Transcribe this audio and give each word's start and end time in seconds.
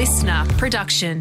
listener 0.00 0.46
production. 0.56 1.20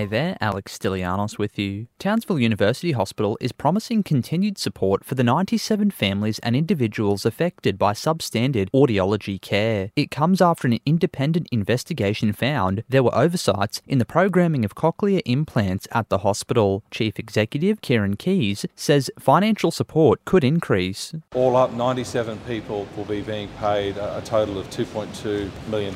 Hey 0.00 0.06
there, 0.06 0.38
Alex 0.40 0.78
Stilianos 0.78 1.36
with 1.36 1.58
you. 1.58 1.86
Townsville 1.98 2.38
University 2.38 2.92
Hospital 2.92 3.36
is 3.38 3.52
promising 3.52 4.02
continued 4.02 4.56
support 4.56 5.04
for 5.04 5.14
the 5.14 5.22
97 5.22 5.90
families 5.90 6.38
and 6.38 6.56
individuals 6.56 7.26
affected 7.26 7.76
by 7.76 7.92
substandard 7.92 8.70
audiology 8.70 9.38
care. 9.38 9.90
It 9.96 10.10
comes 10.10 10.40
after 10.40 10.66
an 10.66 10.78
independent 10.86 11.48
investigation 11.52 12.32
found 12.32 12.82
there 12.88 13.02
were 13.02 13.14
oversights 13.14 13.82
in 13.86 13.98
the 13.98 14.06
programming 14.06 14.64
of 14.64 14.74
cochlear 14.74 15.20
implants 15.26 15.86
at 15.92 16.08
the 16.08 16.20
hospital. 16.20 16.82
Chief 16.90 17.18
Executive 17.18 17.82
Kieran 17.82 18.16
Keyes 18.16 18.64
says 18.74 19.10
financial 19.18 19.70
support 19.70 20.24
could 20.24 20.44
increase. 20.44 21.12
All 21.34 21.56
up, 21.56 21.74
97 21.74 22.38
people 22.46 22.88
will 22.96 23.04
be 23.04 23.20
being 23.20 23.50
paid 23.58 23.98
a 23.98 24.22
total 24.24 24.58
of 24.58 24.70
$2.2 24.70 25.50
million. 25.68 25.94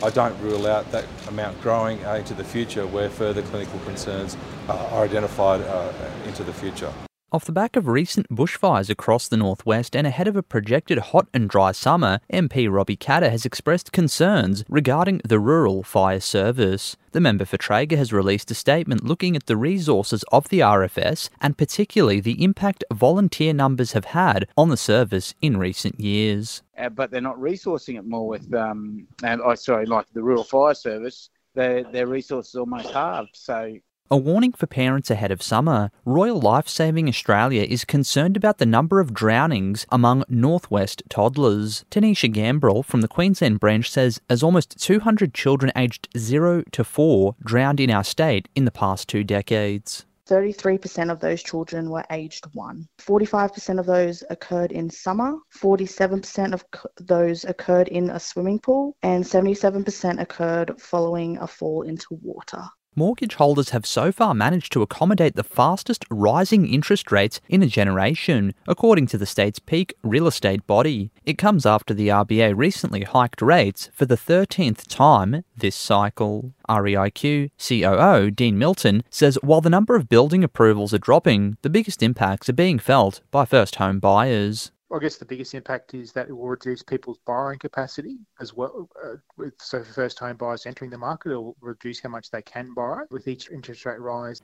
I 0.00 0.10
don't 0.10 0.40
rule 0.40 0.68
out 0.68 0.88
that 0.92 1.06
amount 1.26 1.60
growing 1.60 2.04
uh, 2.04 2.14
into 2.14 2.32
the 2.32 2.44
future 2.44 2.86
where 2.86 3.10
further 3.18 3.42
clinical 3.42 3.78
concerns 3.80 4.36
are 4.68 5.02
identified 5.02 5.60
uh, 5.60 5.92
into 6.24 6.44
the 6.44 6.52
future. 6.52 6.92
Off 7.30 7.44
the 7.44 7.52
back 7.52 7.76
of 7.76 7.86
recent 7.86 8.26
bushfires 8.30 8.88
across 8.88 9.28
the 9.28 9.36
northwest 9.36 9.94
and 9.94 10.06
ahead 10.06 10.26
of 10.26 10.34
a 10.34 10.42
projected 10.42 10.96
hot 10.98 11.26
and 11.34 11.50
dry 11.50 11.72
summer, 11.72 12.20
MP 12.32 12.72
Robbie 12.72 12.96
Katter 12.96 13.30
has 13.30 13.44
expressed 13.44 13.92
concerns 13.92 14.64
regarding 14.66 15.20
the 15.22 15.38
rural 15.38 15.82
fire 15.82 16.20
service. 16.20 16.96
The 17.12 17.20
member 17.20 17.44
for 17.44 17.58
Traeger 17.58 17.98
has 17.98 18.14
released 18.14 18.50
a 18.50 18.54
statement 18.54 19.04
looking 19.04 19.36
at 19.36 19.44
the 19.44 19.58
resources 19.58 20.24
of 20.32 20.48
the 20.48 20.60
RFS 20.60 21.28
and 21.42 21.58
particularly 21.58 22.20
the 22.20 22.42
impact 22.42 22.82
volunteer 22.90 23.52
numbers 23.52 23.92
have 23.92 24.06
had 24.06 24.48
on 24.56 24.70
the 24.70 24.78
service 24.78 25.34
in 25.42 25.58
recent 25.58 26.00
years. 26.00 26.62
Uh, 26.78 26.88
but 26.88 27.10
they're 27.10 27.20
not 27.20 27.36
resourcing 27.36 27.98
it 27.98 28.06
more 28.06 28.26
with, 28.26 28.54
um, 28.54 29.06
and 29.22 29.42
I 29.42 29.52
oh, 29.52 29.54
sorry, 29.54 29.84
like 29.84 30.06
the 30.14 30.22
rural 30.22 30.44
fire 30.44 30.72
service, 30.72 31.28
their 31.58 31.82
their 31.84 32.06
resources 32.06 32.54
almost 32.54 32.90
halved. 32.90 33.36
So 33.36 33.76
a 34.10 34.16
warning 34.16 34.52
for 34.52 34.66
parents 34.66 35.10
ahead 35.10 35.30
of 35.30 35.42
summer. 35.42 35.90
Royal 36.06 36.40
Lifesaving 36.40 37.08
Australia 37.08 37.62
is 37.62 37.84
concerned 37.84 38.38
about 38.38 38.56
the 38.56 38.64
number 38.64 39.00
of 39.00 39.12
drownings 39.12 39.84
among 39.90 40.24
Northwest 40.30 41.02
toddlers. 41.10 41.84
Tanisha 41.90 42.32
Gambrell 42.32 42.82
from 42.82 43.02
the 43.02 43.08
Queensland 43.08 43.60
branch 43.60 43.90
says 43.90 44.18
as 44.30 44.42
almost 44.42 44.80
200 44.80 45.34
children 45.34 45.70
aged 45.76 46.08
0 46.16 46.62
to 46.72 46.84
4 46.84 47.36
drowned 47.44 47.80
in 47.80 47.90
our 47.90 48.04
state 48.04 48.48
in 48.54 48.64
the 48.64 48.70
past 48.70 49.08
two 49.08 49.24
decades. 49.24 50.06
33% 50.28 51.10
of 51.10 51.20
those 51.20 51.42
children 51.42 51.90
were 51.90 52.04
aged 52.10 52.46
1. 52.52 52.88
45% 53.00 53.78
of 53.80 53.86
those 53.86 54.22
occurred 54.30 54.72
in 54.72 54.90
summer, 54.90 55.38
47% 55.58 56.52
of 56.52 56.64
those 57.00 57.44
occurred 57.44 57.88
in 57.88 58.10
a 58.10 58.20
swimming 58.20 58.58
pool, 58.58 58.96
and 59.02 59.24
77% 59.24 60.20
occurred 60.20 60.80
following 60.80 61.38
a 61.38 61.46
fall 61.46 61.82
into 61.82 62.18
water 62.22 62.62
mortgage 62.94 63.34
holders 63.34 63.70
have 63.70 63.86
so 63.86 64.10
far 64.10 64.34
managed 64.34 64.72
to 64.72 64.82
accommodate 64.82 65.36
the 65.36 65.44
fastest 65.44 66.04
rising 66.10 66.66
interest 66.66 67.12
rates 67.12 67.40
in 67.48 67.62
a 67.62 67.66
generation, 67.66 68.54
according 68.66 69.06
to 69.06 69.16
the 69.16 69.26
state's 69.26 69.58
peak 69.58 69.94
real 70.02 70.26
estate 70.26 70.66
body. 70.66 71.10
It 71.24 71.38
comes 71.38 71.64
after 71.64 71.94
the 71.94 72.08
RBA 72.08 72.54
recently 72.56 73.04
hiked 73.04 73.40
rates 73.40 73.90
for 73.92 74.06
the 74.06 74.16
13th 74.16 74.86
time 74.88 75.44
this 75.56 75.76
cycle. 75.76 76.52
REIQ 76.68 77.50
COO 77.58 78.30
Dean 78.30 78.58
Milton 78.58 79.02
says 79.10 79.38
while 79.42 79.60
the 79.60 79.70
number 79.70 79.94
of 79.96 80.08
building 80.08 80.44
approvals 80.44 80.92
are 80.92 80.98
dropping, 80.98 81.56
the 81.62 81.70
biggest 81.70 82.02
impacts 82.02 82.48
are 82.48 82.54
being 82.54 82.78
felt 82.78 83.20
by 83.30 83.44
first 83.44 83.76
home 83.76 84.00
buyers. 84.00 84.70
I 84.90 84.98
guess 84.98 85.16
the 85.16 85.24
biggest 85.26 85.54
impact 85.54 85.92
is 85.94 86.12
that 86.12 86.28
it 86.28 86.32
will 86.32 86.48
reduce 86.48 86.82
people's 86.82 87.18
borrowing 87.26 87.58
capacity 87.58 88.18
as 88.40 88.54
well. 88.54 88.88
Uh, 89.04 89.16
with, 89.36 89.54
so 89.58 89.82
first 89.84 90.18
home 90.18 90.36
buyers 90.36 90.64
entering 90.64 90.90
the 90.90 90.98
market, 90.98 91.32
it 91.32 91.36
will 91.36 91.56
reduce 91.60 92.00
how 92.00 92.08
much 92.08 92.30
they 92.30 92.42
can 92.42 92.72
borrow 92.74 93.04
with 93.10 93.28
each 93.28 93.50
interest 93.50 93.84
rate 93.84 94.00
rise. 94.00 94.36